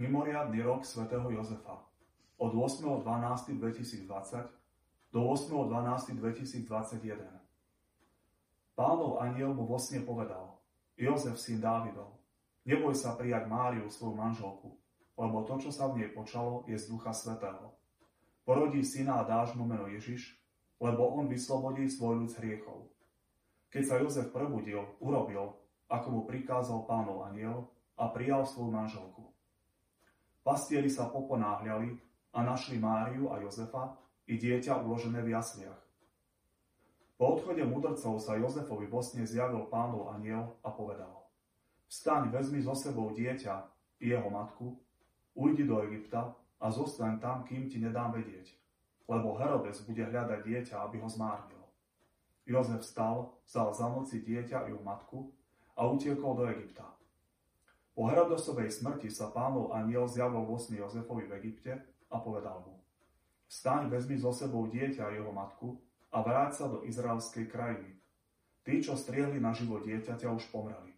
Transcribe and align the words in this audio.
Mimoriadný 0.00 0.64
rok 0.64 0.88
svätého 0.88 1.28
Jozefa 1.28 1.84
od 2.40 2.56
8.12.2020 2.56 4.08
do 5.12 5.20
8.12.2021 5.20 7.28
Pánov 8.72 9.20
aniel 9.20 9.52
mu 9.52 9.68
vo 9.68 9.76
povedal 9.76 10.56
Jozef, 10.96 11.36
syn 11.36 11.60
Dávidov, 11.60 12.16
neboj 12.64 12.96
sa 12.96 13.12
prijať 13.20 13.44
Máriu, 13.44 13.84
svoju 13.92 14.16
manželku, 14.16 14.80
lebo 15.12 15.44
to, 15.44 15.60
čo 15.60 15.68
sa 15.68 15.92
v 15.92 16.00
nej 16.00 16.08
počalo, 16.08 16.64
je 16.64 16.80
z 16.80 16.88
Ducha 16.88 17.12
Svetého. 17.12 17.76
Porodí 18.48 18.80
syna 18.80 19.20
a 19.20 19.28
dáš 19.28 19.52
mu 19.52 19.68
meno 19.68 19.92
Ježiš, 19.92 20.40
lebo 20.80 21.04
on 21.20 21.28
vyslobodí 21.28 21.84
svoj 21.92 22.24
ľud 22.24 22.32
z 22.32 22.40
hriechov. 22.40 22.88
Keď 23.68 23.82
sa 23.84 24.00
Jozef 24.00 24.32
prebudil, 24.32 24.88
urobil, 25.04 25.52
ako 25.92 26.08
mu 26.08 26.24
prikázal 26.24 26.88
pánov 26.88 27.28
aniel 27.28 27.68
a 28.00 28.08
prijal 28.08 28.48
svoju 28.48 28.72
manželku. 28.72 29.31
Pastieri 30.42 30.90
sa 30.90 31.06
poponáhľali 31.06 31.94
a 32.34 32.42
našli 32.42 32.74
Máriu 32.74 33.30
a 33.30 33.38
Jozefa 33.38 33.94
i 34.26 34.34
dieťa 34.34 34.82
uložené 34.82 35.22
v 35.22 35.38
jasliach. 35.38 35.78
Po 37.14 37.38
odchode 37.38 37.62
mudrcov 37.62 38.18
sa 38.18 38.34
Jozefovi 38.34 38.90
vo 38.90 38.98
sne 38.98 39.22
zjavil 39.22 39.70
pánov 39.70 40.10
aniel 40.10 40.58
a 40.66 40.74
povedal 40.74 41.22
Vstaň, 41.86 42.34
vezmi 42.34 42.58
so 42.58 42.74
sebou 42.74 43.14
dieťa 43.14 43.54
i 44.02 44.10
jeho 44.10 44.26
matku, 44.26 44.74
ujdi 45.38 45.62
do 45.62 45.78
Egypta 45.86 46.34
a 46.58 46.66
zostaň 46.74 47.22
tam, 47.22 47.46
kým 47.46 47.70
ti 47.70 47.78
nedám 47.78 48.10
vedieť, 48.10 48.50
lebo 49.06 49.38
Herodes 49.38 49.84
bude 49.86 50.02
hľadať 50.02 50.40
dieťa, 50.42 50.82
aby 50.82 50.98
ho 50.98 51.06
zmárnil. 51.06 51.62
Jozef 52.42 52.82
vstal, 52.82 53.30
vzal 53.46 53.70
za 53.70 53.86
noci 53.86 54.18
dieťa 54.18 54.66
i 54.66 54.74
jeho 54.74 54.82
matku 54.82 55.30
a 55.78 55.86
utiekol 55.86 56.34
do 56.34 56.50
Egypta. 56.50 56.90
Po 57.92 58.08
Herodosovej 58.08 58.72
smrti 58.72 59.12
sa 59.12 59.28
pánov 59.28 59.76
aniel 59.76 60.08
zjavil 60.08 60.48
vo 60.48 60.56
sne 60.56 60.80
Jozefovi 60.80 61.28
v 61.28 61.36
Egypte 61.44 61.72
a 62.08 62.16
povedal 62.16 62.64
mu 62.64 62.80
Staň, 63.52 63.92
vezmi 63.92 64.16
so 64.16 64.32
sebou 64.32 64.64
dieťa 64.64 65.12
a 65.12 65.12
jeho 65.12 65.28
matku 65.28 65.76
a 66.08 66.24
vráť 66.24 66.50
sa 66.56 66.66
do 66.72 66.80
izraelskej 66.88 67.52
krajiny. 67.52 68.00
Tí, 68.64 68.80
čo 68.80 68.96
striehli 68.96 69.36
na 69.36 69.52
život 69.52 69.84
dieťaťa, 69.84 70.32
už 70.32 70.48
pomreli. 70.48 70.96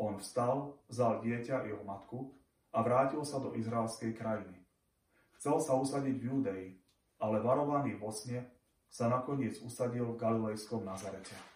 On 0.00 0.16
vstal, 0.16 0.80
vzal 0.88 1.20
dieťa 1.20 1.68
i 1.68 1.76
jeho 1.76 1.84
matku 1.84 2.32
a 2.72 2.80
vrátil 2.80 3.20
sa 3.28 3.36
do 3.36 3.52
izraelskej 3.52 4.16
krajiny. 4.16 4.64
Chcel 5.36 5.60
sa 5.60 5.76
usadiť 5.76 6.16
v 6.16 6.24
Judei, 6.24 6.64
ale 7.20 7.44
varovaný 7.44 8.00
vo 8.00 8.08
sne 8.08 8.48
sa 8.88 9.12
nakoniec 9.12 9.60
usadil 9.60 10.08
v 10.08 10.16
galilejskom 10.16 10.88
Nazarete. 10.88 11.53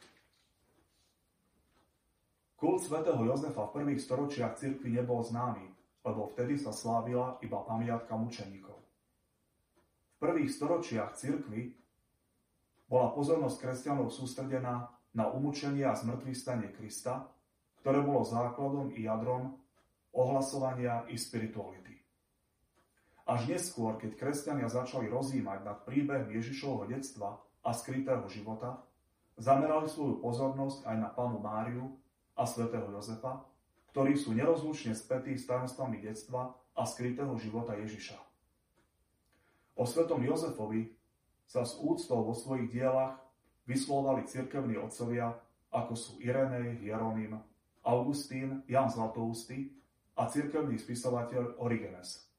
Kult 2.58 2.82
svätého 2.82 3.22
Jozefa 3.22 3.70
v 3.70 3.74
prvých 3.78 4.02
storočiach 4.02 4.58
cirkvi 4.58 4.90
nebol 4.90 5.22
známy, 5.22 5.62
lebo 6.02 6.26
vtedy 6.34 6.58
sa 6.58 6.74
slávila 6.74 7.38
iba 7.38 7.62
pamiatka 7.62 8.18
mučeníkov. 8.18 8.74
V 8.74 10.16
prvých 10.18 10.50
storočiach 10.50 11.14
cirkvi 11.14 11.78
bola 12.90 13.14
pozornosť 13.14 13.62
kresťanov 13.62 14.10
sústredená 14.10 14.90
na 15.14 15.30
umúčenie 15.30 15.86
a 15.86 15.94
zmrtvý 15.94 16.34
stanie 16.34 16.74
Krista, 16.74 17.30
ktoré 17.78 18.02
bolo 18.02 18.26
základom 18.26 18.90
i 18.98 19.06
jadrom 19.06 19.54
ohlasovania 20.10 21.06
i 21.06 21.14
spirituality. 21.14 21.94
Až 23.30 23.46
neskôr, 23.54 24.02
keď 24.02 24.18
kresťania 24.18 24.66
začali 24.66 25.06
rozímať 25.06 25.62
nad 25.62 25.78
príbehom 25.86 26.34
Ježišovho 26.34 26.90
detstva 26.90 27.38
a 27.62 27.70
skrytého 27.70 28.26
života, 28.26 28.82
zamerali 29.38 29.86
svoju 29.86 30.18
pozornosť 30.18 30.90
aj 30.90 30.96
na 30.98 31.06
panu 31.14 31.38
Máriu 31.38 31.94
a 32.38 32.46
svätého 32.46 32.86
Jozefa, 32.94 33.42
ktorí 33.90 34.14
sú 34.14 34.30
nerozlučne 34.30 34.94
spätí 34.94 35.34
s 35.34 35.50
tajomstvami 35.50 35.98
detstva 35.98 36.54
a 36.78 36.86
skrytého 36.86 37.34
života 37.34 37.74
Ježiša. 37.74 38.14
O 39.74 39.82
svetom 39.82 40.22
Jozefovi 40.22 40.94
sa 41.50 41.66
s 41.66 41.74
úctou 41.82 42.22
vo 42.22 42.34
svojich 42.38 42.70
dielach 42.70 43.18
vyslovali 43.66 44.22
cirkevní 44.30 44.78
otcovia, 44.78 45.34
ako 45.74 45.92
sú 45.98 46.12
Irenej, 46.22 46.78
Hieronym, 46.78 47.42
Augustín, 47.82 48.62
Jan 48.70 48.86
Zlatoustý 48.86 49.74
a 50.14 50.30
cirkevný 50.30 50.78
spisovateľ 50.78 51.58
Origenes. 51.58 52.30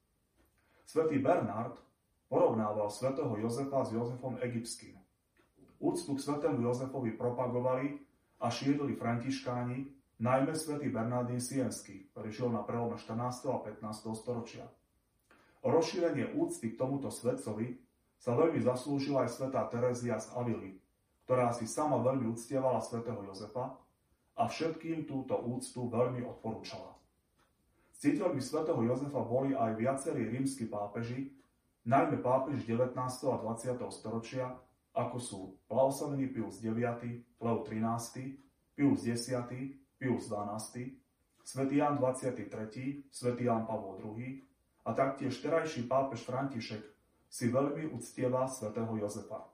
Svetý 0.88 1.20
Bernard 1.20 1.78
porovnával 2.26 2.88
svätého 2.88 3.30
Jozefa 3.36 3.84
s 3.84 3.94
Jozefom 3.94 4.40
Egyptským. 4.40 4.96
Úctu 5.80 6.16
k 6.16 6.24
svetému 6.24 6.60
Jozefovi 6.60 7.16
propagovali 7.16 8.09
a 8.40 8.48
šírili 8.48 8.96
františkáni, 8.96 9.84
najmä 10.16 10.56
svätý 10.56 10.88
Bernardín 10.88 11.40
Sienský, 11.40 12.08
ktorý 12.12 12.28
žil 12.32 12.48
na 12.48 12.64
prelome 12.64 12.96
14. 12.96 13.52
a 13.52 13.58
15. 13.60 14.16
storočia. 14.16 14.64
O 15.60 15.68
rozšírenie 15.68 16.32
úcty 16.40 16.72
k 16.72 16.80
tomuto 16.80 17.12
svetcovi 17.12 17.76
sa 18.16 18.32
veľmi 18.32 18.64
zaslúžila 18.64 19.28
aj 19.28 19.36
svätá 19.36 19.68
Terezia 19.68 20.16
z 20.16 20.32
Avily, 20.32 20.80
ktorá 21.28 21.52
si 21.52 21.68
sama 21.68 22.00
veľmi 22.00 22.32
uctievala 22.32 22.80
svätého 22.80 23.20
Jozefa 23.28 23.76
a 24.40 24.42
všetkým 24.48 25.04
túto 25.04 25.36
úctu 25.36 25.92
veľmi 25.92 26.24
odporúčala. 26.24 26.96
Ctiteľmi 28.00 28.40
svätého 28.40 28.80
Jozefa 28.80 29.20
boli 29.20 29.52
aj 29.52 29.76
viacerí 29.76 30.32
rímsky 30.32 30.64
pápeži, 30.64 31.28
najmä 31.84 32.24
pápež 32.24 32.64
19. 32.64 32.96
a 32.96 33.36
20. 33.36 33.84
storočia, 33.92 34.56
ako 34.94 35.16
sú 35.18 35.40
Blahoslavený 35.70 36.34
Pius 36.34 36.58
IX, 36.60 37.22
Leo 37.38 37.58
XIII, 37.62 38.38
Pius 38.74 39.06
X, 39.06 39.30
Pius 40.00 40.24
XII, 40.26 40.96
svätý 41.44 41.78
Jan 41.78 41.98
23., 41.98 43.10
svätý 43.10 43.44
Jan 43.46 43.66
Pavol 43.66 44.00
II 44.02 44.42
a 44.86 44.90
taktiež 44.96 45.38
terajší 45.38 45.86
pápež 45.86 46.24
František 46.26 46.82
si 47.30 47.46
veľmi 47.46 47.94
uctieva 47.94 48.50
svätého 48.50 48.90
Jozefa. 48.98 49.46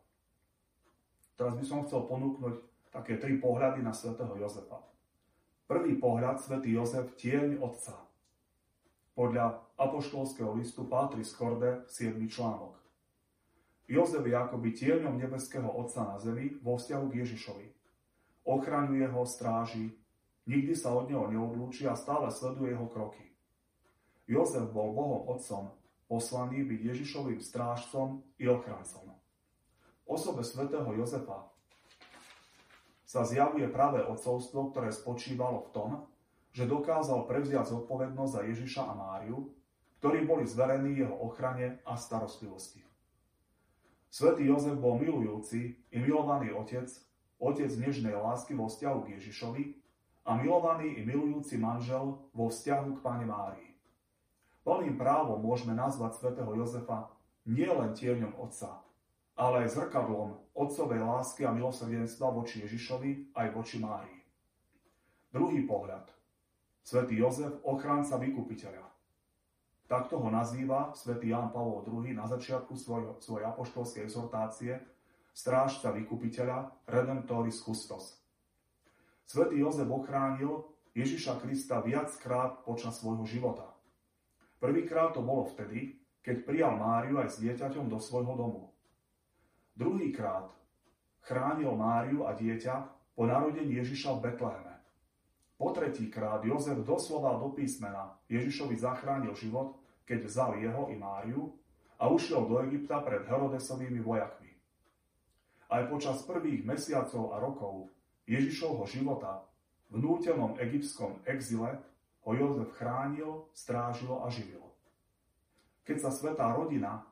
Teraz 1.37 1.53
by 1.53 1.65
som 1.69 1.85
chcel 1.85 2.09
ponúknuť 2.09 2.55
také 2.89 3.21
tri 3.21 3.37
pohľady 3.37 3.85
na 3.85 3.93
svätého 3.93 4.33
Jozefa. 4.41 4.81
Prvý 5.69 5.99
pohľad, 6.01 6.41
svätý 6.41 6.73
Jozef, 6.73 7.13
tieň 7.21 7.61
otca. 7.61 8.07
Podľa 9.13 9.61
apoštolského 9.77 10.55
listu 10.57 10.89
Patris 10.89 11.35
Corde 11.35 11.85
7. 11.91 12.17
článok. 12.31 12.86
Jozef 13.87 14.27
je 14.27 14.35
akoby 14.35 14.75
tieňom 14.75 15.15
nebeského 15.15 15.71
Otca 15.71 16.03
na 16.03 16.19
zemi 16.19 16.59
vo 16.59 16.75
vzťahu 16.75 17.07
k 17.07 17.19
Ježišovi. 17.23 17.67
Ochraňuje 18.47 19.07
ho, 19.11 19.23
stráži, 19.23 19.95
nikdy 20.47 20.75
sa 20.75 20.91
od 20.95 21.07
neho 21.11 21.27
neodlúči 21.31 21.87
a 21.87 21.95
stále 21.95 22.31
sleduje 22.35 22.75
jeho 22.75 22.91
kroky. 22.91 23.23
Jozef 24.27 24.71
bol 24.75 24.91
Bohom 24.91 25.31
Otcom 25.31 25.71
poslaný 26.07 26.63
byť 26.63 26.81
Ježišovým 26.83 27.43
strážcom 27.43 28.23
i 28.39 28.47
ochrancom. 28.47 29.11
Osobe 30.07 30.47
svätého 30.47 30.87
Jozefa 30.95 31.51
sa 33.03 33.27
zjavuje 33.27 33.67
práve 33.71 34.03
odcovstvo, 34.03 34.71
ktoré 34.71 34.95
spočívalo 34.95 35.67
v 35.67 35.73
tom, 35.75 35.91
že 36.55 36.71
dokázal 36.71 37.27
prevziať 37.27 37.75
zodpovednosť 37.75 38.33
za 38.33 38.43
Ježiša 38.47 38.83
a 38.87 38.95
Máriu, 38.95 39.51
ktorí 39.99 40.23
boli 40.23 40.47
zverení 40.47 41.03
jeho 41.03 41.15
ochrane 41.27 41.83
a 41.83 41.99
starostlivosti. 41.99 42.86
Svetý 44.17 44.49
Jozef 44.49 44.81
bol 44.81 44.97
milujúci 44.97 45.77
i 45.93 45.97
milovaný 46.01 46.49
otec, 46.57 46.89
otec 47.37 47.69
nežnej 47.69 48.17
lásky 48.17 48.57
vo 48.57 48.65
vzťahu 48.65 49.05
k 49.05 49.21
Ježišovi 49.21 49.77
a 50.25 50.41
milovaný 50.41 50.97
i 50.97 51.05
milujúci 51.05 51.61
manžel 51.61 52.17
vo 52.33 52.49
vzťahu 52.49 52.97
k 52.97 53.03
Pane 53.05 53.29
Márii. 53.29 53.77
Plným 54.65 54.97
právom 54.97 55.45
môžeme 55.45 55.77
nazvať 55.77 56.17
svätého 56.17 56.49
Jozefa 56.49 57.13
nielen 57.45 57.93
tieňom 57.93 58.41
Otca, 58.41 58.81
ale 59.37 59.69
aj 59.69 59.85
zrkadlom 59.85 60.41
otcovej 60.57 61.05
lásky 61.05 61.45
a 61.45 61.53
milosrdenstva 61.53 62.33
voči 62.33 62.65
Ježišovi 62.65 63.37
aj 63.37 63.53
voči 63.53 63.77
Márii. 63.85 64.25
Druhý 65.29 65.61
pohľad. 65.69 66.09
Svetý 66.81 67.21
Jozef, 67.21 67.53
ochranca 67.69 68.17
vykupiteľa. 68.17 68.96
Takto 69.87 70.19
ho 70.19 70.29
nazýva 70.31 70.91
svätý 70.99 71.31
Ján 71.31 71.55
Pavol 71.55 71.87
II 71.87 72.11
na 72.11 72.27
začiatku 72.27 72.75
svojho, 72.75 73.23
svojej 73.23 73.47
apoštolskej 73.47 74.03
exhortácie 74.03 74.83
strážca 75.31 75.95
vykupiteľa 75.95 76.75
Redemptoris 76.91 77.63
Custos. 77.63 78.19
Svetý 79.27 79.63
Jozef 79.63 79.87
ochránil 79.87 80.67
Ježiša 80.97 81.39
Krista 81.39 81.79
viackrát 81.85 82.67
počas 82.67 82.99
svojho 82.99 83.23
života. 83.29 83.71
Prvýkrát 84.59 85.15
to 85.15 85.23
bolo 85.23 85.47
vtedy, 85.55 86.01
keď 86.25 86.37
prijal 86.43 86.75
Máriu 86.75 87.23
aj 87.23 87.37
s 87.37 87.41
dieťaťom 87.45 87.87
do 87.87 88.03
svojho 88.03 88.35
domu. 88.35 88.73
Druhýkrát 89.77 90.51
chránil 91.23 91.77
Máriu 91.77 92.25
a 92.25 92.35
dieťa 92.35 92.75
po 93.15 93.29
narodení 93.29 93.77
Ježiša 93.77 94.17
v 94.19 94.23
Betleheme. 94.31 94.76
Po 95.57 95.73
tretíkrát 95.73 96.45
Jozef 96.45 96.85
doslova 96.85 97.41
do 97.41 97.49
písmena 97.57 98.13
Ježišovi 98.29 98.77
zachránil 98.77 99.33
život, 99.33 99.81
keď 100.05 100.29
vzal 100.29 100.61
jeho 100.61 100.93
i 100.93 100.97
Máriu 101.01 101.57
a 101.97 102.13
ušiel 102.13 102.45
do 102.45 102.61
Egypta 102.69 103.01
pred 103.01 103.25
Herodesovými 103.25 104.05
vojakmi. 104.05 104.53
Aj 105.73 105.83
počas 105.89 106.21
prvých 106.29 106.63
mesiacov 106.63 107.33
a 107.33 107.41
rokov 107.41 107.89
Ježišovho 108.29 108.85
života 108.85 109.43
v 109.89 110.05
nútenom 110.05 110.61
egyptskom 110.61 111.25
exile 111.25 111.81
ho 112.27 112.31
Jozef 112.37 112.77
chránil, 112.77 113.49
strážil 113.57 114.13
a 114.13 114.29
živil. 114.29 114.63
Keď 115.87 115.97
sa 116.05 116.11
svetá 116.13 116.53
rodina 116.53 117.07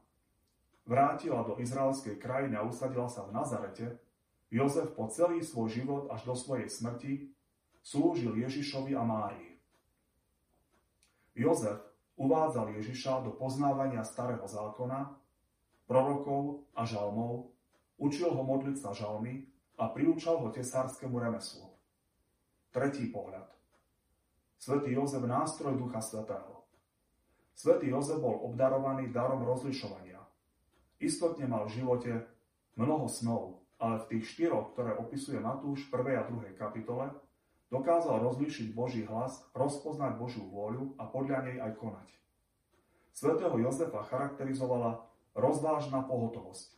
vrátila 0.84 1.46
do 1.46 1.56
izraelskej 1.62 2.20
krajiny 2.20 2.60
a 2.60 2.66
usadila 2.66 3.08
sa 3.08 3.24
v 3.24 3.32
Nazarete, 3.32 3.86
Jozef 4.52 4.92
po 4.92 5.08
celý 5.08 5.40
svoj 5.40 5.72
život 5.72 6.02
až 6.12 6.28
do 6.28 6.34
svojej 6.36 6.68
smrti 6.68 7.32
slúžil 7.84 8.32
Ježišovi 8.40 8.96
a 8.96 9.04
Márii. 9.04 9.60
Jozef 11.36 11.84
uvádzal 12.16 12.72
Ježiša 12.80 13.20
do 13.28 13.36
poznávania 13.36 14.00
starého 14.00 14.48
zákona, 14.48 15.12
prorokov 15.84 16.64
a 16.72 16.88
žalmov, 16.88 17.52
učil 18.00 18.32
ho 18.32 18.40
modliť 18.40 18.76
sa 18.80 18.96
žalmy 18.96 19.44
a 19.76 19.92
priúčal 19.92 20.40
ho 20.40 20.48
tesárskému 20.48 21.20
remeslu. 21.20 21.68
Tretí 22.72 23.12
pohľad. 23.12 23.52
Svetý 24.56 24.96
Jozef 24.96 25.20
nástroj 25.28 25.76
Ducha 25.76 26.00
Svetého. 26.00 26.64
Svetý 27.52 27.92
Jozef 27.92 28.18
bol 28.18 28.48
obdarovaný 28.48 29.12
darom 29.12 29.44
rozlišovania. 29.44 30.24
Istotne 30.98 31.46
mal 31.46 31.68
v 31.68 31.74
živote 31.82 32.12
mnoho 32.80 33.06
snov, 33.06 33.60
ale 33.76 34.00
v 34.02 34.08
tých 34.16 34.24
štyroch, 34.32 34.72
ktoré 34.72 34.96
opisuje 34.96 35.36
Matúš 35.36 35.86
v 35.92 36.00
1. 36.00 36.18
a 36.18 36.24
2. 36.26 36.56
kapitole, 36.56 37.12
dokázal 37.72 38.20
rozlíšiť 38.20 38.74
Boží 38.74 39.04
hlas, 39.04 39.44
rozpoznať 39.56 40.18
Božiu 40.18 40.44
vôľu 40.48 40.96
a 41.00 41.08
podľa 41.08 41.38
nej 41.48 41.56
aj 41.60 41.72
konať. 41.78 42.08
Svetého 43.14 43.54
Jozefa 43.60 44.02
charakterizovala 44.04 45.06
rozvážna 45.38 46.02
pohotovosť. 46.02 46.74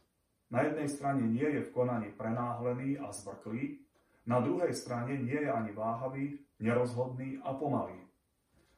Na 0.53 0.63
jednej 0.63 0.87
strane 0.87 1.25
nie 1.27 1.49
je 1.49 1.65
v 1.65 1.73
konaní 1.75 2.13
prenáhlený 2.15 3.01
a 3.03 3.11
zvrklý, 3.11 3.83
na 4.27 4.43
druhej 4.43 4.75
strane 4.75 5.19
nie 5.19 5.39
je 5.39 5.51
ani 5.51 5.73
váhavý, 5.73 6.39
nerozhodný 6.59 7.39
a 7.43 7.55
pomalý. 7.55 7.99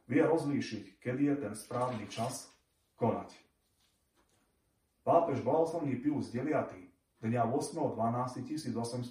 Vie 0.08 0.24
rozlíšiť, 0.24 1.00
kedy 1.00 1.22
je 1.34 1.36
ten 1.36 1.54
správny 1.56 2.08
čas 2.08 2.48
konať. 2.96 3.32
Pápež 5.04 5.40
blahoslavný 5.40 5.96
Pius 6.00 6.32
IX 6.32 6.68
dňa 7.24 7.42
8.12.1870 7.48 9.10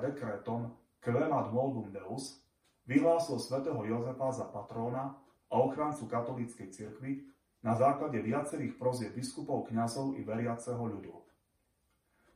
dekrétom 0.00 0.72
Quemat 1.02 1.54
Moldum 1.54 1.94
Deus 1.94 2.42
vyhlásil 2.88 3.38
svätého 3.38 3.84
Jozefa 3.84 4.32
za 4.32 4.44
patróna 4.50 5.14
a 5.48 5.60
ochrancu 5.60 6.08
katolíckej 6.10 6.70
cirkvi 6.74 7.24
na 7.62 7.74
základe 7.74 8.22
viacerých 8.22 8.78
prozieb 8.78 9.14
biskupov, 9.14 9.66
kňazov 9.70 10.14
i 10.18 10.22
veriaceho 10.22 10.78
ľudu. 10.78 11.22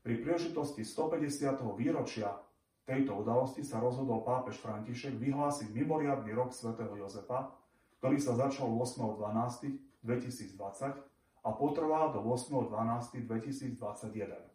Pri 0.03 0.19
príležitosti 0.19 0.83
150. 0.83 1.63
výročia 1.79 2.35
tejto 2.83 3.23
udalosti 3.23 3.63
sa 3.63 3.79
rozhodol 3.79 4.27
pápež 4.27 4.59
František 4.59 5.15
vyhlásiť 5.15 5.71
mimoriadný 5.71 6.35
rok 6.35 6.51
svätého 6.51 6.91
Jozefa, 6.99 7.55
ktorý 8.03 8.19
sa 8.19 8.35
začal 8.35 8.67
8.12.2020 8.67 10.03
a 11.43 11.51
potrvá 11.55 12.11
do 12.11 12.19
8.12.2021. 12.27 14.52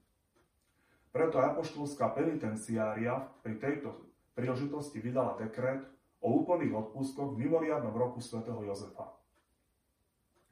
Preto 1.12 1.40
apoštolská 1.40 2.14
penitenciária 2.14 3.26
pri 3.42 3.58
tejto 3.58 3.96
príležitosti 4.38 5.02
vydala 5.02 5.40
dekret 5.40 5.82
o 6.22 6.44
úplných 6.44 6.74
odpustkoch 6.74 7.34
v 7.34 7.48
mimoriadnom 7.48 7.94
roku 7.96 8.22
svätého 8.22 8.60
Jozefa. 8.62 9.16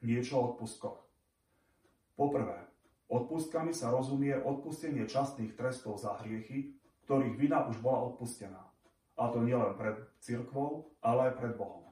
Niečo 0.01 0.41
o 0.41 0.43
odpustkoch. 0.53 1.05
Poprvé, 2.15 2.65
odpustkami 3.11 3.75
sa 3.75 3.91
rozumie 3.91 4.33
odpustenie 4.37 5.05
častných 5.05 5.53
trestov 5.53 5.99
za 5.99 6.17
hriechy, 6.23 6.73
ktorých 7.05 7.35
vina 7.37 7.67
už 7.69 7.83
bola 7.83 8.13
odpustená. 8.13 8.61
A 9.15 9.31
to 9.31 9.45
nielen 9.45 9.77
pred 9.77 9.95
cirkvou, 10.19 10.91
ale 10.99 11.31
aj 11.31 11.33
pred 11.39 11.53
Bohom. 11.55 11.85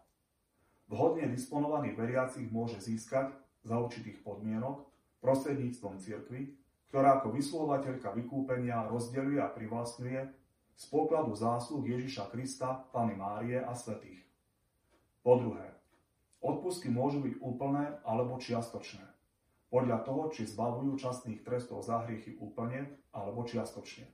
Vhodne 0.91 1.29
disponovaný 1.31 1.95
veriacich 1.95 2.49
môže 2.51 2.81
získať 2.83 3.31
za 3.63 3.79
určitých 3.79 4.21
podmienok 4.21 4.83
prostredníctvom 5.23 5.97
cirkvy 6.03 6.51
ktorá 6.93 7.17
ako 7.17 7.33
vyslovateľka 7.33 8.13
vykúpenia 8.13 8.85
rozdeľuje 8.85 9.41
a 9.41 9.49
privlastňuje 9.49 10.21
z 10.77 10.83
pokladu 10.93 11.33
zásluh 11.33 11.81
Ježiša 11.81 12.29
Krista, 12.29 12.85
Pany 12.93 13.17
Márie 13.17 13.57
a 13.57 13.73
svetých. 13.73 14.21
Po 15.25 15.41
druhé, 15.41 15.73
odpustky 16.37 16.93
môžu 16.93 17.25
byť 17.25 17.41
úplné 17.41 17.97
alebo 18.05 18.37
čiastočné, 18.37 19.01
podľa 19.73 20.05
toho, 20.05 20.29
či 20.29 20.45
zbavujú 20.45 20.93
častných 21.01 21.41
trestov 21.41 21.81
za 21.81 22.05
hriechy 22.05 22.37
úplne 22.37 22.85
alebo 23.09 23.41
čiastočne. 23.41 24.05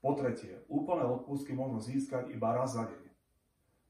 Po 0.00 0.16
tretie, 0.16 0.64
úplné 0.72 1.04
odpustky 1.04 1.52
možno 1.52 1.76
získať 1.84 2.32
iba 2.32 2.56
raz 2.56 2.72
za 2.72 2.88
deň. 2.88 3.04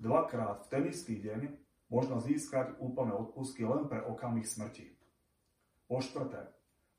Dvakrát 0.03 0.67
v 0.67 0.71
ten 0.75 0.83
istý 0.91 1.23
deň 1.23 1.55
možno 1.87 2.19
získať 2.19 2.83
úplné 2.83 3.15
odpustky 3.15 3.63
len 3.63 3.87
pre 3.87 4.03
okamih 4.03 4.43
smrti. 4.43 4.91
Po 5.87 6.03
štvrté, 6.03 6.51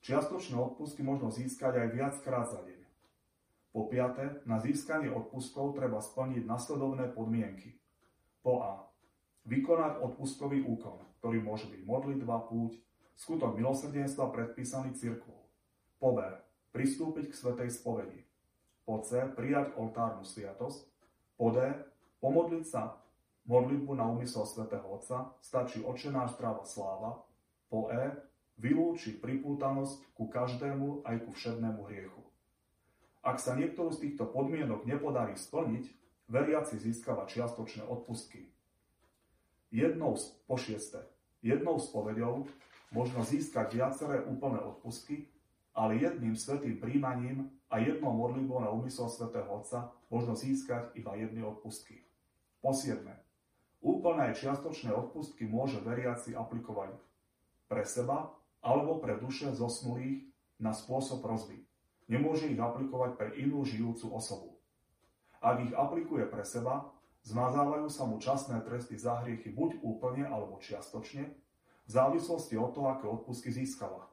Čiastočné 0.04 0.60
odpustky 0.60 1.00
možno 1.00 1.32
získať 1.32 1.80
aj 1.80 1.88
viackrát 1.96 2.44
za 2.52 2.60
deň. 2.60 2.82
Po 3.72 3.88
piate, 3.88 4.44
na 4.44 4.60
získanie 4.60 5.08
odpustkov 5.08 5.80
treba 5.80 6.04
splniť 6.04 6.44
nasledovné 6.44 7.16
podmienky. 7.16 7.80
Po 8.44 8.60
A. 8.60 8.74
Vykonať 9.48 10.04
odpustkový 10.04 10.68
úkon, 10.68 11.00
ktorý 11.24 11.40
môže 11.40 11.72
byť 11.72 11.82
modlitba, 11.88 12.52
púť, 12.52 12.84
skutok 13.16 13.56
milosrdenstva 13.56 14.28
predpísaný 14.28 14.92
cirkvou. 14.92 15.40
Po 16.04 16.20
B. 16.20 16.20
Pristúpiť 16.76 17.32
k 17.32 17.40
svetej 17.40 17.72
spovedi. 17.72 18.28
Po 18.84 19.00
C. 19.08 19.24
Prijať 19.32 19.72
oltárnu 19.80 20.28
sviatosť. 20.28 20.84
Po 21.40 21.48
D. 21.56 21.64
Pomodliť 22.20 22.64
sa 22.68 23.00
modlitbu 23.48 23.96
na 23.96 24.04
úmysel 24.12 24.44
svätého 24.44 24.84
Otca, 24.84 25.32
stačí 25.40 25.80
očenáš 25.80 26.36
práva 26.36 26.68
sláva. 26.68 27.24
Po 27.72 27.88
E 27.88 28.33
vylúči 28.58 29.18
pripútanosť 29.18 30.14
ku 30.14 30.30
každému 30.30 31.06
aj 31.08 31.26
ku 31.26 31.32
všednému 31.34 31.82
hriechu. 31.90 32.22
Ak 33.24 33.40
sa 33.40 33.56
niektorú 33.56 33.96
z 33.96 34.10
týchto 34.10 34.28
podmienok 34.28 34.84
nepodarí 34.84 35.40
splniť, 35.40 35.88
veriaci 36.28 36.76
získava 36.80 37.24
čiastočné 37.28 37.88
odpustky. 37.88 38.52
Jednou 39.74 40.14
z, 40.20 40.30
po 40.46 40.60
šieste, 40.60 41.02
jednou 41.42 41.80
z 41.80 41.88
povedou 41.90 42.46
možno 42.94 43.26
získať 43.26 43.74
viaceré 43.74 44.22
úplné 44.28 44.62
odpustky, 44.62 45.28
ale 45.74 45.98
jedným 45.98 46.38
svetým 46.38 46.78
príjmaním 46.78 47.50
a 47.74 47.82
jednou 47.82 48.14
modlitbou 48.14 48.62
na 48.62 48.70
úmysel 48.70 49.10
svätého 49.10 49.50
Otca 49.50 49.90
možno 50.14 50.38
získať 50.38 50.94
iba 50.94 51.18
jedny 51.18 51.42
odpustky. 51.42 52.06
Po 52.62 52.70
siedme, 52.70 53.18
úplné 53.82 54.30
čiastočné 54.38 54.94
odpustky 54.94 55.50
môže 55.50 55.82
veriaci 55.82 56.38
aplikovať 56.38 56.94
pre 57.66 57.82
seba 57.82 58.30
alebo 58.64 58.98
pre 58.98 59.20
duše 59.20 59.52
zosnulých 59.52 60.24
na 60.58 60.72
spôsob 60.72 61.20
rozby. 61.22 61.62
Nemôže 62.08 62.48
ich 62.48 62.60
aplikovať 62.60 63.20
pre 63.20 63.30
inú 63.36 63.68
žijúcu 63.68 64.16
osobu. 64.16 64.56
Ak 65.44 65.60
ich 65.60 65.76
aplikuje 65.76 66.24
pre 66.24 66.48
seba, 66.48 66.88
zmazávajú 67.28 67.92
sa 67.92 68.08
mu 68.08 68.20
časné 68.24 68.64
tresty 68.64 68.96
za 68.96 69.20
hriechy 69.24 69.52
buď 69.52 69.84
úplne 69.84 70.24
alebo 70.24 70.64
čiastočne, 70.64 71.36
v 71.84 71.90
závislosti 71.92 72.56
od 72.56 72.72
toho, 72.72 72.88
aké 72.96 73.06
odpustky 73.12 73.52
získala. 73.52 74.08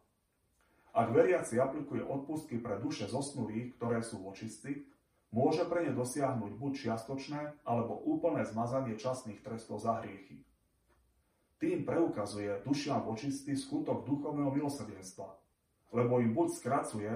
Ak 0.90 1.14
veriaci 1.14 1.62
aplikuje 1.62 2.02
odpustky 2.02 2.58
pre 2.58 2.82
duše 2.82 3.06
zosnulých, 3.06 3.78
ktoré 3.78 4.02
sú 4.02 4.26
vočistí, 4.26 4.90
môže 5.30 5.62
pre 5.70 5.86
ne 5.86 5.94
dosiahnuť 5.94 6.52
buď 6.58 6.72
čiastočné 6.74 7.62
alebo 7.62 7.94
úplné 8.10 8.42
zmazanie 8.42 8.98
časných 8.98 9.38
trestov 9.46 9.78
za 9.78 10.02
hriechy. 10.02 10.42
Tým 11.60 11.84
preukazuje 11.84 12.64
dušiam 12.64 13.04
očistý 13.04 13.52
skutok 13.52 14.08
duchovného 14.08 14.48
milosrdenstva, 14.48 15.28
lebo 15.92 16.24
im 16.24 16.32
buď 16.32 16.48
skracuje 16.56 17.12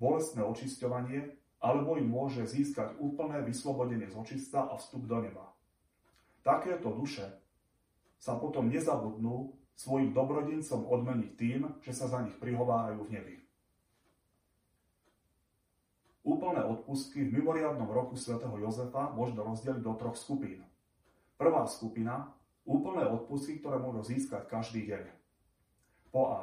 bolestné 0.00 0.40
očisťovanie, 0.40 1.36
alebo 1.60 2.00
im 2.00 2.08
môže 2.08 2.48
získať 2.48 2.96
úplné 3.00 3.44
vyslobodenie 3.44 4.08
z 4.08 4.16
očista 4.16 4.64
a 4.64 4.80
vstup 4.80 5.04
do 5.04 5.20
neba. 5.24 5.52
Takéto 6.40 6.88
duše 6.92 7.28
sa 8.16 8.36
potom 8.40 8.72
nezabudnú 8.72 9.52
svojim 9.76 10.16
dobrodincom 10.16 10.88
odmeniť 10.88 11.32
tým, 11.36 11.60
že 11.84 11.92
sa 11.92 12.08
za 12.08 12.24
nich 12.24 12.36
prihovárajú 12.40 13.04
v 13.04 13.12
nebi. 13.12 13.36
Úplné 16.26 16.64
odpustky 16.64 17.28
v 17.28 17.38
mimoriadnom 17.38 17.88
roku 17.88 18.16
svätého 18.16 18.56
Jozefa 18.56 19.12
možno 19.12 19.44
rozdeliť 19.46 19.84
do 19.84 19.94
troch 19.94 20.16
skupín. 20.16 20.64
Prvá 21.36 21.68
skupina 21.68 22.35
Úplné 22.66 23.06
odpustky, 23.06 23.62
ktoré 23.62 23.78
môžu 23.78 24.02
získať 24.02 24.50
každý 24.50 24.90
deň. 24.90 25.06
Po 26.10 26.34
A. 26.34 26.42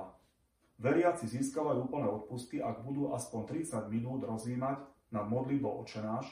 Veriaci 0.79 1.27
získavajú 1.27 1.91
úplné 1.91 2.07
odpustky, 2.07 2.63
ak 2.63 2.79
budú 2.81 3.11
aspoň 3.11 3.59
30 3.67 3.91
minút 3.91 4.23
rozímať 4.23 4.79
na 5.11 5.21
modlitbou 5.21 5.83
očenáš, 5.83 6.31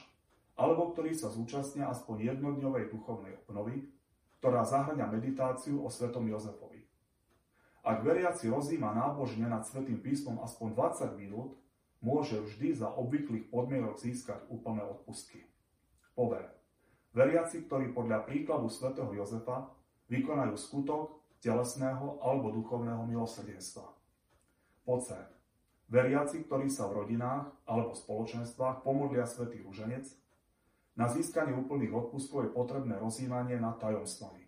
alebo 0.55 0.95
ktorí 0.95 1.12
sa 1.12 1.27
zúčastnia 1.27 1.91
aspoň 1.91 2.36
jednodňovej 2.36 2.88
duchovnej 2.88 3.36
obnovy, 3.45 3.91
ktorá 4.39 4.63
zahrania 4.63 5.05
meditáciu 5.12 5.83
o 5.83 5.91
svetom 5.91 6.25
Jozefovi. 6.25 6.81
Ak 7.81 8.05
veriaci 8.05 8.48
rozíma 8.48 8.93
nábožne 8.93 9.50
nad 9.50 9.65
svetým 9.65 10.00
písmom 10.00 10.39
aspoň 10.45 10.74
20 11.12 11.17
minút, 11.17 11.57
môže 12.01 12.38
vždy 12.38 12.77
za 12.77 12.89
obvyklých 12.89 13.50
podmienok 13.50 13.98
získať 14.01 14.41
úplné 14.50 14.81
odpustky. 14.86 15.45
Po 16.13 16.29
B. 16.29 16.38
Veriaci, 17.13 17.65
ktorí 17.65 17.91
podľa 17.91 18.24
príkladu 18.24 18.69
svätého 18.69 19.10
Jozefa 19.13 19.69
vykonajú 20.12 20.60
skutok 20.60 21.24
telesného 21.39 22.20
alebo 22.20 22.51
duchovného 22.51 23.08
milosrdenstva. 23.08 23.88
Po 24.84 25.00
C. 25.00 25.15
Veriaci, 25.88 26.44
ktorí 26.44 26.68
sa 26.68 26.91
v 26.91 27.03
rodinách 27.03 27.48
alebo 27.63 27.96
spoločenstvách 27.96 28.84
pomodlia 28.84 29.24
svätý 29.24 29.63
ruženec, 29.63 30.08
na 31.00 31.08
získanie 31.08 31.56
úplných 31.56 31.96
odpustkov 31.96 32.48
je 32.48 32.51
potrebné 32.51 33.00
rozjímanie 33.00 33.56
nad 33.56 33.80
tajomstvami. 33.80 34.44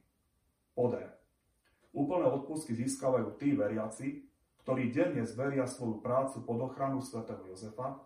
Po 0.75 0.91
D. 0.91 1.00
Úplné 1.96 2.27
odpustky 2.27 2.75
získavajú 2.75 3.39
tí 3.39 3.55
veriaci, 3.55 4.27
ktorí 4.63 4.91
denne 4.91 5.24
zveria 5.24 5.67
svoju 5.67 6.03
prácu 6.03 6.43
pod 6.43 6.60
ochranu 6.72 7.00
svätého 7.00 7.43
Jozefa 7.48 8.00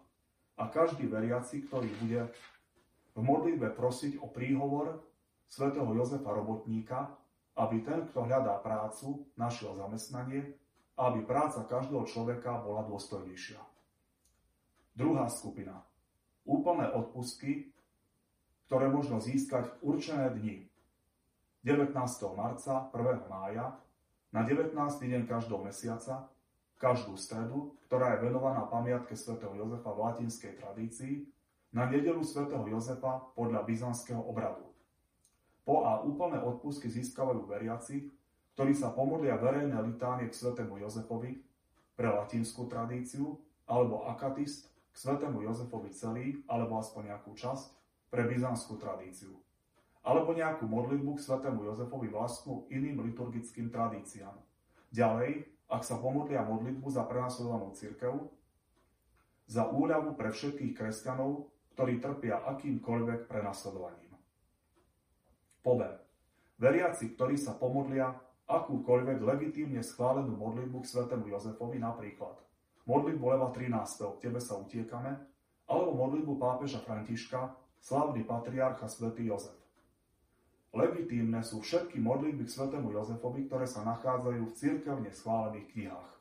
a 0.58 0.64
každý 0.70 1.06
veriaci, 1.10 1.66
ktorý 1.66 1.90
bude 2.02 2.22
v 3.18 3.22
modlitbe 3.22 3.74
prosiť 3.74 4.22
o 4.22 4.30
príhovor 4.30 5.02
svätého 5.50 5.88
Jozefa 5.94 6.30
robotníka, 6.34 7.14
aby 7.58 7.82
ten, 7.82 8.06
kto 8.14 8.30
hľadá 8.30 8.62
prácu, 8.62 9.26
našiel 9.34 9.74
zamestnanie 9.74 10.54
a 10.94 11.10
aby 11.10 11.26
práca 11.26 11.66
každého 11.66 12.06
človeka 12.06 12.62
bola 12.62 12.86
dôstojnejšia. 12.86 13.58
Druhá 14.94 15.26
skupina. 15.30 15.82
Úplné 16.46 16.94
odpustky, 16.94 17.74
ktoré 18.70 18.90
možno 18.90 19.18
získať 19.18 19.68
v 19.68 19.94
určené 19.94 20.30
dni. 20.38 20.70
19. 21.66 21.92
marca, 22.38 22.88
1. 22.94 23.28
mája, 23.28 23.76
na 24.32 24.42
19. 24.46 24.78
deň 25.02 25.24
každého 25.26 25.60
mesiaca, 25.66 26.30
každú 26.78 27.18
stredu, 27.18 27.74
ktorá 27.90 28.16
je 28.16 28.30
venovaná 28.30 28.70
pamiatke 28.70 29.18
svätého 29.18 29.52
Jozefa 29.58 29.90
v 29.92 30.02
latinskej 30.04 30.54
tradícii, 30.62 31.26
na 31.74 31.90
nedelu 31.90 32.22
svätého 32.22 32.64
Jozefa 32.70 33.34
podľa 33.34 33.66
byzantského 33.66 34.22
obradu. 34.22 34.77
Po 35.68 35.84
a 35.84 36.00
úplné 36.00 36.40
odpustky 36.40 36.88
získavajú 36.88 37.44
veriaci, 37.44 38.08
ktorí 38.56 38.72
sa 38.72 38.96
pomodlia 38.96 39.36
verejné 39.36 39.76
litánie 39.84 40.32
k 40.32 40.40
svätému 40.40 40.80
Jozefovi 40.80 41.44
pre 42.00 42.08
latinskú 42.08 42.72
tradíciu, 42.72 43.36
alebo 43.68 44.08
akatist 44.08 44.72
k 44.72 44.96
svätému 44.96 45.44
Jozefovi 45.44 45.92
celý, 45.92 46.40
alebo 46.48 46.80
aspoň 46.80 47.12
nejakú 47.12 47.36
časť 47.36 47.68
pre 48.08 48.24
byzantskú 48.24 48.80
tradíciu. 48.80 49.36
Alebo 50.08 50.32
nejakú 50.32 50.64
modlitbu 50.72 51.20
k 51.20 51.26
svätému 51.28 51.68
Jozefovi 51.68 52.08
vlastnú 52.16 52.64
iným 52.72 53.04
liturgickým 53.04 53.68
tradíciám. 53.68 54.40
Ďalej, 54.96 55.52
ak 55.68 55.84
sa 55.84 56.00
pomodlia 56.00 56.48
modlitbu 56.48 56.88
za 56.88 57.04
prenasledovanú 57.04 57.76
cirkev, 57.76 58.32
za 59.52 59.68
úľavu 59.68 60.16
pre 60.16 60.32
všetkých 60.32 60.80
kresťanov, 60.80 61.52
ktorí 61.76 62.00
trpia 62.00 62.40
akýmkoľvek 62.56 63.28
prenasledovaním. 63.28 64.07
Pover. 65.68 66.00
Veriaci, 66.64 67.12
ktorí 67.12 67.36
sa 67.36 67.52
pomodlia 67.60 68.16
akúkoľvek 68.48 69.20
legitímne 69.20 69.84
schválenú 69.84 70.40
modlitbu 70.40 70.80
k 70.80 70.90
svetému 70.96 71.28
Jozefovi, 71.28 71.76
napríklad 71.84 72.40
modlitbu 72.88 73.26
Leva 73.28 73.52
13. 73.52 73.76
K 74.16 74.32
tebe 74.32 74.40
sa 74.40 74.56
utiekame, 74.56 75.20
alebo 75.68 75.92
modlitbu 75.92 76.40
pápeža 76.40 76.80
Františka, 76.80 77.52
slávny 77.84 78.24
patriarcha 78.24 78.88
svätý 78.88 79.28
Jozef. 79.28 79.60
Legitímne 80.72 81.44
sú 81.44 81.60
všetky 81.60 82.00
modlitby 82.00 82.48
k 82.48 82.54
svetému 82.56 82.96
Jozefovi, 82.96 83.52
ktoré 83.52 83.68
sa 83.68 83.84
nachádzajú 83.84 84.48
v 84.48 84.56
cirkevne 84.56 85.12
schválených 85.12 85.68
knihách. 85.76 86.12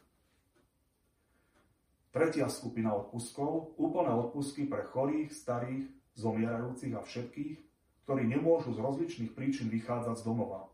Tretia 2.10 2.50
skupina 2.50 2.98
odpustkov, 2.98 3.78
úplné 3.78 4.10
odpustky 4.10 4.66
pre 4.66 4.82
chorých, 4.82 5.30
starých, 5.30 5.86
zomierajúcich 6.18 6.98
a 6.98 7.04
všetkých, 7.06 7.65
ktorí 8.06 8.22
nemôžu 8.30 8.70
z 8.70 8.78
rozličných 8.78 9.34
príčin 9.34 9.66
vychádzať 9.66 10.22
z 10.22 10.26
domova. 10.30 10.70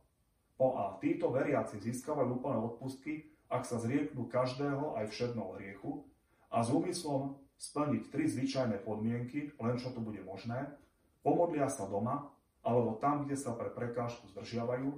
Po 0.60 0.76
A. 0.76 1.00
Títo 1.00 1.32
veriaci 1.32 1.80
získavajú 1.80 2.44
úplné 2.44 2.60
odpustky, 2.60 3.32
ak 3.48 3.64
sa 3.64 3.80
zrieknú 3.80 4.28
každého 4.28 5.00
aj 5.00 5.08
všedného 5.08 5.56
hriechu 5.56 6.04
a 6.52 6.60
s 6.60 6.68
úmyslom 6.68 7.40
splniť 7.56 8.12
tri 8.12 8.28
zvyčajné 8.28 8.84
podmienky, 8.84 9.56
len 9.56 9.80
čo 9.80 9.96
to 9.96 10.04
bude 10.04 10.20
možné, 10.20 10.76
pomodlia 11.24 11.72
sa 11.72 11.88
doma, 11.88 12.28
alebo 12.60 13.00
tam, 13.00 13.24
kde 13.24 13.40
sa 13.40 13.56
pre 13.56 13.72
prekážku 13.72 14.28
zdržiavajú, 14.28 14.92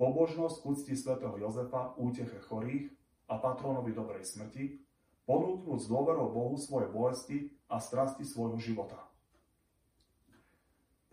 pobožnosť 0.00 0.56
k 0.64 0.66
úcti 0.66 0.94
svätého 0.96 1.36
Jozefa, 1.36 1.92
úteche 2.00 2.40
chorých 2.48 2.88
a 3.28 3.36
patronovi 3.36 3.92
dobrej 3.92 4.24
smrti, 4.24 4.80
ponúknuť 5.28 5.78
s 5.84 5.86
dôverou 5.92 6.32
Bohu 6.32 6.56
svoje 6.56 6.88
bolesti 6.88 7.52
a 7.68 7.76
strasti 7.76 8.24
svojho 8.24 8.56
života. 8.56 9.04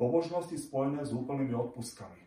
Pobožnosti 0.01 0.57
spojené 0.57 1.05
s 1.05 1.13
úplnými 1.13 1.53
odpustkami. 1.53 2.25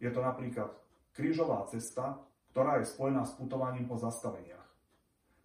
Je 0.00 0.08
to 0.08 0.24
napríklad 0.24 0.72
krížová 1.12 1.68
cesta, 1.68 2.16
ktorá 2.48 2.80
je 2.80 2.88
spojená 2.88 3.28
s 3.28 3.36
putovaním 3.36 3.84
po 3.84 4.00
zastaveniach. 4.00 4.64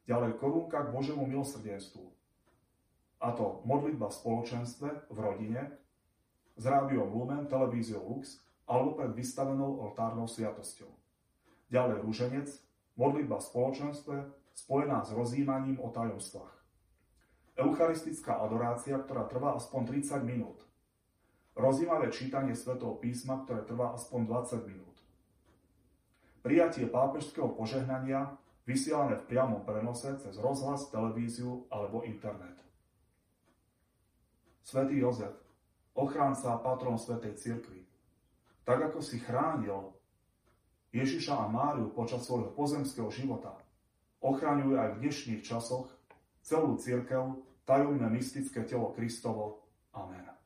Ďalej 0.07 0.39
korunka 0.39 0.87
k 0.87 0.93
Božemu 0.95 1.27
milosrdenstvu. 1.27 2.07
A 3.19 3.35
to 3.35 3.59
modlitba 3.67 4.07
v 4.07 4.17
spoločenstve, 4.23 4.87
v 5.11 5.17
rodine, 5.19 5.75
s 6.55 6.63
rádiom 6.63 7.11
Lumen, 7.11 7.43
televíziou 7.51 8.07
Lux 8.07 8.39
alebo 8.63 8.95
pred 8.95 9.11
vystavenou 9.11 9.83
oltárnou 9.83 10.31
sviatosťou. 10.31 10.87
Ďalej 11.67 12.07
rúženec, 12.07 12.47
modlitba 12.95 13.43
v 13.43 13.47
spoločenstve, 13.51 14.15
spojená 14.55 15.03
s 15.03 15.11
rozjímaním 15.11 15.83
o 15.83 15.91
tajomstvách. 15.91 16.55
Eucharistická 17.59 18.39
adorácia, 18.39 18.95
ktorá 18.95 19.27
trvá 19.27 19.59
aspoň 19.59 20.07
30 20.07 20.23
minút. 20.23 20.66
Rozímavé 21.57 22.13
čítanie 22.13 22.53
svätého 22.53 22.93
písma, 23.01 23.41
ktoré 23.41 23.65
trvá 23.65 23.97
aspoň 23.97 24.29
20 24.29 24.69
minút. 24.69 24.93
Prijatie 26.45 26.85
pápežského 26.85 27.49
požehnania, 27.57 28.37
vysielané 28.69 29.17
v 29.17 29.25
priamom 29.25 29.65
prenose 29.65 30.05
cez 30.21 30.37
rozhlas, 30.37 30.93
televíziu 30.93 31.65
alebo 31.73 32.05
internet. 32.05 32.61
Svetý 34.61 35.01
Jozef, 35.01 35.33
ochránca 35.97 36.53
a 36.53 36.61
patron 36.61 37.01
Svetej 37.01 37.33
Cirkvi. 37.41 37.81
Tak 38.61 38.93
ako 38.93 39.01
si 39.01 39.17
chránil 39.17 39.97
Ježiša 40.93 41.41
a 41.41 41.49
Máriu 41.49 41.89
počas 41.89 42.21
svojho 42.29 42.53
pozemského 42.53 43.09
života, 43.09 43.57
ochraňuje 44.21 44.77
aj 44.77 44.89
v 44.93 44.99
dnešných 45.09 45.41
časoch 45.41 45.89
celú 46.45 46.77
církev, 46.77 47.33
tajomné 47.65 48.05
mystické 48.13 48.61
telo 48.61 48.93
Kristovo. 48.93 49.65
Amen. 49.97 50.36